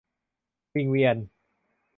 [0.73, 1.17] วิงเวียน